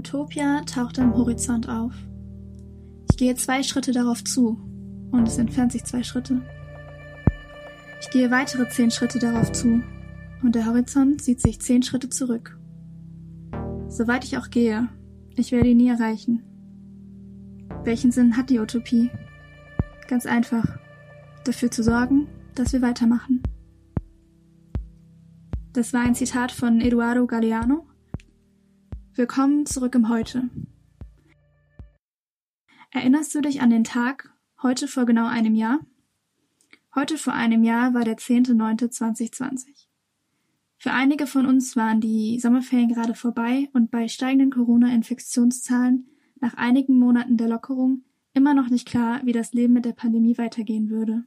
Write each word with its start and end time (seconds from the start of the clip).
Utopia 0.00 0.62
taucht 0.62 0.98
am 0.98 1.14
Horizont 1.14 1.68
auf. 1.68 1.92
Ich 3.10 3.18
gehe 3.18 3.34
zwei 3.34 3.62
Schritte 3.62 3.92
darauf 3.92 4.24
zu 4.24 4.58
und 5.12 5.28
es 5.28 5.36
entfernt 5.36 5.72
sich 5.72 5.84
zwei 5.84 6.02
Schritte. 6.02 6.40
Ich 8.00 8.08
gehe 8.08 8.30
weitere 8.30 8.66
zehn 8.70 8.90
Schritte 8.90 9.18
darauf 9.18 9.52
zu 9.52 9.82
und 10.42 10.54
der 10.54 10.64
Horizont 10.64 11.20
sieht 11.20 11.42
sich 11.42 11.60
zehn 11.60 11.82
Schritte 11.82 12.08
zurück. 12.08 12.58
Soweit 13.88 14.24
ich 14.24 14.38
auch 14.38 14.48
gehe, 14.48 14.88
ich 15.36 15.52
werde 15.52 15.68
ihn 15.68 15.76
nie 15.76 15.90
erreichen. 15.90 16.44
Welchen 17.84 18.10
Sinn 18.10 18.38
hat 18.38 18.48
die 18.48 18.58
Utopie? 18.58 19.10
Ganz 20.08 20.24
einfach. 20.24 20.78
Dafür 21.44 21.70
zu 21.70 21.82
sorgen, 21.82 22.26
dass 22.54 22.72
wir 22.72 22.80
weitermachen. 22.80 23.42
Das 25.74 25.92
war 25.92 26.00
ein 26.00 26.14
Zitat 26.14 26.52
von 26.52 26.80
Eduardo 26.80 27.26
Galeano. 27.26 27.89
Willkommen 29.14 29.66
zurück 29.66 29.96
im 29.96 30.08
Heute. 30.08 30.48
Erinnerst 32.92 33.34
du 33.34 33.40
dich 33.40 33.60
an 33.60 33.70
den 33.70 33.82
Tag, 33.82 34.32
heute 34.62 34.86
vor 34.86 35.04
genau 35.04 35.26
einem 35.26 35.56
Jahr? 35.56 35.80
Heute 36.94 37.18
vor 37.18 37.32
einem 37.32 37.64
Jahr 37.64 37.92
war 37.92 38.04
der 38.04 38.16
10.9.2020. 38.16 39.88
Für 40.78 40.92
einige 40.92 41.26
von 41.26 41.44
uns 41.44 41.74
waren 41.74 42.00
die 42.00 42.38
Sommerferien 42.38 42.88
gerade 42.88 43.16
vorbei 43.16 43.68
und 43.72 43.90
bei 43.90 44.06
steigenden 44.06 44.52
Corona-Infektionszahlen 44.52 46.08
nach 46.40 46.54
einigen 46.54 46.96
Monaten 46.96 47.36
der 47.36 47.48
Lockerung 47.48 48.04
immer 48.32 48.54
noch 48.54 48.70
nicht 48.70 48.86
klar, 48.86 49.20
wie 49.24 49.32
das 49.32 49.52
Leben 49.52 49.72
mit 49.74 49.86
der 49.86 49.92
Pandemie 49.92 50.38
weitergehen 50.38 50.88
würde. 50.88 51.24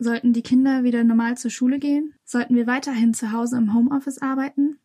Sollten 0.00 0.32
die 0.32 0.42
Kinder 0.42 0.82
wieder 0.82 1.04
normal 1.04 1.38
zur 1.38 1.52
Schule 1.52 1.78
gehen? 1.78 2.14
Sollten 2.24 2.56
wir 2.56 2.66
weiterhin 2.66 3.14
zu 3.14 3.30
Hause 3.30 3.58
im 3.58 3.74
Homeoffice 3.74 4.18
arbeiten? 4.18 4.80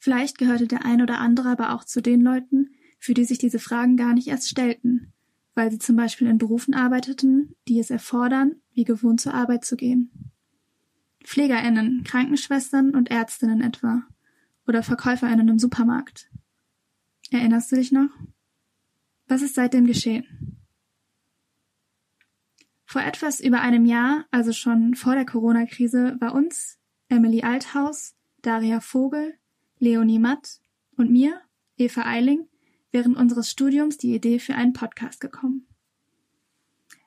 Vielleicht 0.00 0.38
gehörte 0.38 0.66
der 0.66 0.86
ein 0.86 1.02
oder 1.02 1.18
andere 1.18 1.50
aber 1.50 1.74
auch 1.74 1.84
zu 1.84 2.00
den 2.00 2.22
Leuten, 2.22 2.70
für 2.98 3.12
die 3.12 3.26
sich 3.26 3.38
diese 3.38 3.58
Fragen 3.58 3.98
gar 3.98 4.14
nicht 4.14 4.28
erst 4.28 4.48
stellten, 4.48 5.12
weil 5.54 5.70
sie 5.70 5.78
zum 5.78 5.94
Beispiel 5.94 6.26
in 6.26 6.38
Berufen 6.38 6.72
arbeiteten, 6.72 7.54
die 7.68 7.78
es 7.78 7.90
erfordern, 7.90 8.56
wie 8.72 8.84
gewohnt 8.84 9.20
zur 9.20 9.34
Arbeit 9.34 9.64
zu 9.64 9.76
gehen. 9.76 10.32
PflegerInnen, 11.22 12.02
Krankenschwestern 12.04 12.94
und 12.94 13.10
Ärztinnen 13.10 13.60
etwa. 13.60 14.02
Oder 14.66 14.82
VerkäuferInnen 14.82 15.48
im 15.48 15.58
Supermarkt. 15.58 16.30
Erinnerst 17.30 17.70
du 17.70 17.76
dich 17.76 17.92
noch? 17.92 18.08
Was 19.26 19.42
ist 19.42 19.54
seitdem 19.54 19.86
geschehen? 19.86 20.24
Vor 22.86 23.02
etwas 23.02 23.38
über 23.40 23.60
einem 23.60 23.84
Jahr, 23.84 24.24
also 24.30 24.52
schon 24.52 24.94
vor 24.94 25.14
der 25.14 25.26
Corona-Krise, 25.26 26.16
war 26.20 26.34
uns, 26.34 26.78
Emily 27.08 27.42
Althaus, 27.42 28.14
Daria 28.40 28.80
Vogel, 28.80 29.34
Leonie 29.82 30.18
Matt 30.18 30.60
und 30.98 31.10
mir, 31.10 31.40
Eva 31.78 32.02
Eiling, 32.04 32.46
während 32.92 33.16
unseres 33.16 33.50
Studiums 33.50 33.96
die 33.96 34.14
Idee 34.14 34.38
für 34.38 34.54
einen 34.54 34.74
Podcast 34.74 35.22
gekommen. 35.22 35.66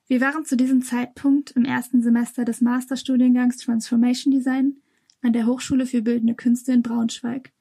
Wir 0.08 0.22
waren 0.22 0.44
zu 0.44 0.58
diesem 0.58 0.82
Zeitpunkt 0.82 1.52
im 1.52 1.66
ersten 1.66 2.02
Semester 2.02 2.46
des 2.46 2.62
Masterstudiengangs 2.62 3.58
Transformation 3.58 4.32
Design 4.32 4.78
an 5.22 5.34
der 5.34 5.46
Hochschule 5.46 5.86
für 5.86 6.02
Bildende 6.02 6.34
Künste 6.34 6.74
in 6.74 6.82
Braunschweig 6.82 7.52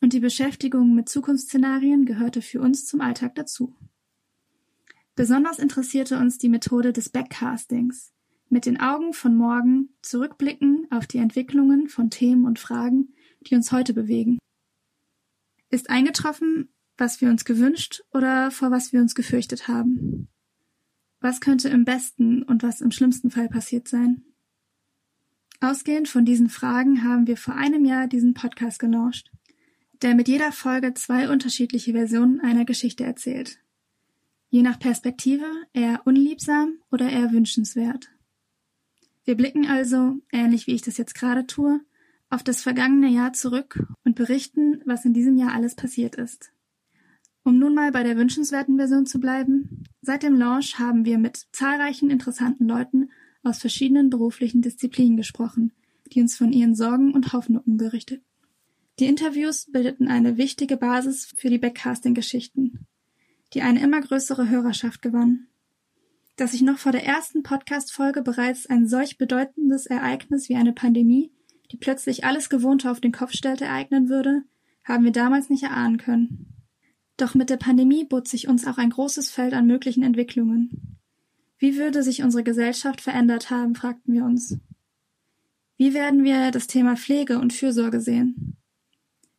und 0.00 0.12
die 0.12 0.20
Beschäftigung 0.20 0.96
mit 0.96 1.08
Zukunftsszenarien 1.08 2.04
gehörte 2.04 2.42
für 2.42 2.60
uns 2.60 2.86
zum 2.86 3.00
Alltag 3.00 3.36
dazu. 3.36 3.72
Besonders 5.14 5.60
interessierte 5.60 6.18
uns 6.18 6.38
die 6.38 6.48
Methode 6.48 6.92
des 6.92 7.08
Backcastings, 7.08 8.12
mit 8.48 8.66
den 8.66 8.80
Augen 8.80 9.12
von 9.12 9.36
morgen 9.36 9.90
zurückblicken 10.02 10.88
auf 10.90 11.06
die 11.06 11.18
Entwicklungen 11.18 11.88
von 11.88 12.10
Themen 12.10 12.44
und 12.44 12.58
Fragen, 12.58 13.14
die 13.42 13.54
uns 13.54 13.70
heute 13.70 13.94
bewegen. 13.94 14.38
Ist 15.70 15.90
eingetroffen, 15.90 16.68
was 16.96 17.20
wir 17.20 17.28
uns 17.28 17.44
gewünscht 17.44 18.02
oder 18.12 18.50
vor 18.50 18.70
was 18.70 18.92
wir 18.92 19.00
uns 19.00 19.14
gefürchtet 19.14 19.68
haben? 19.68 20.28
Was 21.20 21.40
könnte 21.40 21.68
im 21.68 21.84
besten 21.84 22.42
und 22.42 22.62
was 22.62 22.80
im 22.80 22.90
schlimmsten 22.90 23.30
Fall 23.30 23.48
passiert 23.48 23.88
sein? 23.88 24.22
Ausgehend 25.60 26.08
von 26.08 26.24
diesen 26.24 26.48
Fragen 26.48 27.02
haben 27.02 27.26
wir 27.26 27.36
vor 27.36 27.54
einem 27.54 27.84
Jahr 27.84 28.06
diesen 28.06 28.34
Podcast 28.34 28.78
gelauncht, 28.78 29.32
der 30.02 30.14
mit 30.14 30.28
jeder 30.28 30.52
Folge 30.52 30.94
zwei 30.94 31.30
unterschiedliche 31.30 31.92
Versionen 31.92 32.40
einer 32.40 32.64
Geschichte 32.64 33.04
erzählt. 33.04 33.58
Je 34.50 34.62
nach 34.62 34.78
Perspektive 34.78 35.46
eher 35.72 36.02
unliebsam 36.04 36.78
oder 36.90 37.08
eher 37.10 37.32
wünschenswert. 37.32 38.10
Wir 39.24 39.34
blicken 39.34 39.66
also, 39.66 40.16
ähnlich 40.30 40.66
wie 40.66 40.74
ich 40.74 40.82
das 40.82 40.98
jetzt 40.98 41.14
gerade 41.14 41.46
tue, 41.46 41.80
auf 42.30 42.42
das 42.42 42.62
vergangene 42.62 43.08
Jahr 43.08 43.32
zurück 43.32 43.86
und 44.04 44.16
berichten, 44.16 44.80
was 44.84 45.04
in 45.04 45.14
diesem 45.14 45.36
Jahr 45.36 45.52
alles 45.52 45.74
passiert 45.74 46.16
ist. 46.16 46.52
Um 47.44 47.58
nun 47.58 47.74
mal 47.74 47.92
bei 47.92 48.02
der 48.02 48.16
wünschenswerten 48.16 48.76
Version 48.76 49.06
zu 49.06 49.20
bleiben, 49.20 49.84
seit 50.02 50.24
dem 50.24 50.34
Launch 50.34 50.78
haben 50.80 51.04
wir 51.04 51.18
mit 51.18 51.46
zahlreichen 51.52 52.10
interessanten 52.10 52.66
Leuten 52.66 53.10
aus 53.44 53.58
verschiedenen 53.58 54.10
beruflichen 54.10 54.62
Disziplinen 54.62 55.16
gesprochen, 55.16 55.72
die 56.12 56.20
uns 56.20 56.36
von 56.36 56.52
ihren 56.52 56.74
Sorgen 56.74 57.14
und 57.14 57.32
Hoffnungen 57.32 57.76
berichteten. 57.76 58.24
Die 58.98 59.06
Interviews 59.06 59.66
bildeten 59.70 60.08
eine 60.08 60.38
wichtige 60.38 60.76
Basis 60.76 61.26
für 61.36 61.50
die 61.50 61.58
Backcasting-Geschichten, 61.58 62.86
die 63.52 63.62
eine 63.62 63.80
immer 63.80 64.00
größere 64.00 64.48
Hörerschaft 64.48 65.02
gewann. 65.02 65.46
Dass 66.36 66.52
sich 66.52 66.62
noch 66.62 66.78
vor 66.78 66.92
der 66.92 67.04
ersten 67.04 67.42
Podcast-Folge 67.42 68.22
bereits 68.22 68.66
ein 68.66 68.88
solch 68.88 69.18
bedeutendes 69.18 69.86
Ereignis 69.86 70.48
wie 70.48 70.56
eine 70.56 70.72
Pandemie, 70.72 71.30
die 71.70 71.76
plötzlich 71.76 72.24
alles 72.24 72.48
Gewohnte 72.48 72.90
auf 72.90 73.00
den 73.00 73.12
Kopf 73.12 73.32
stellte, 73.32 73.64
ereignen 73.64 74.08
würde, 74.08 74.42
haben 74.84 75.04
wir 75.04 75.12
damals 75.12 75.50
nicht 75.50 75.64
erahnen 75.64 75.98
können. 75.98 76.52
Doch 77.16 77.34
mit 77.34 77.50
der 77.50 77.56
Pandemie 77.56 78.04
bot 78.04 78.28
sich 78.28 78.48
uns 78.48 78.66
auch 78.66 78.78
ein 78.78 78.90
großes 78.90 79.30
Feld 79.30 79.54
an 79.54 79.66
möglichen 79.66 80.02
Entwicklungen. 80.02 80.98
Wie 81.58 81.76
würde 81.76 82.02
sich 82.02 82.22
unsere 82.22 82.44
Gesellschaft 82.44 83.00
verändert 83.00 83.50
haben, 83.50 83.74
fragten 83.74 84.12
wir 84.12 84.24
uns. 84.24 84.58
Wie 85.78 85.94
werden 85.94 86.24
wir 86.24 86.50
das 86.50 86.66
Thema 86.66 86.96
Pflege 86.96 87.38
und 87.38 87.52
Fürsorge 87.52 88.00
sehen? 88.00 88.56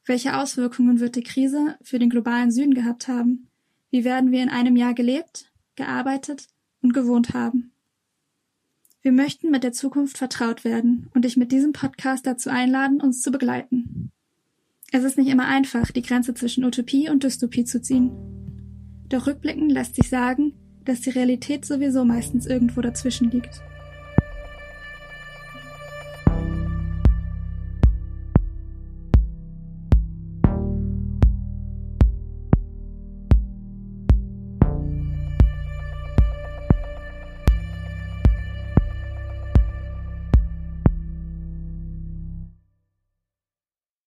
Welche 0.06 0.38
Auswirkungen 0.38 1.00
wird 1.00 1.16
die 1.16 1.24
Krise 1.24 1.78
für 1.82 2.00
den 2.00 2.10
globalen 2.10 2.52
Süden 2.52 2.74
gehabt 2.74 3.08
haben? 3.08 3.50
Wie 3.92 4.04
werden 4.04 4.32
wir 4.32 4.42
in 4.42 4.50
einem 4.50 4.76
Jahr 4.76 4.94
gelebt, 4.94 5.52
gearbeitet 5.76 6.48
und 6.82 6.94
gewohnt 6.94 7.34
haben? 7.34 7.72
Wir 9.08 9.14
möchten 9.14 9.52
mit 9.52 9.64
der 9.64 9.72
Zukunft 9.72 10.18
vertraut 10.18 10.66
werden 10.66 11.08
und 11.14 11.24
dich 11.24 11.38
mit 11.38 11.54
diesem 11.54 11.72
Podcast 11.72 12.28
dazu 12.28 12.50
einladen, 12.50 13.00
uns 13.00 13.22
zu 13.22 13.32
begleiten. 13.32 14.12
Es 14.92 15.06
ist 15.06 15.18
nicht 15.18 15.30
immer 15.30 15.46
einfach, 15.46 15.92
die 15.92 16.02
Grenze 16.02 16.34
zwischen 16.34 16.66
Utopie 16.66 17.10
und 17.10 17.24
Dystopie 17.24 17.64
zu 17.64 17.82
ziehen. 17.82 18.12
Doch 19.08 19.26
rückblickend 19.26 19.72
lässt 19.72 19.96
sich 19.96 20.10
sagen, 20.10 20.56
dass 20.84 21.00
die 21.00 21.12
Realität 21.12 21.64
sowieso 21.64 22.04
meistens 22.04 22.48
irgendwo 22.48 22.82
dazwischen 22.82 23.32
liegt. 23.32 23.62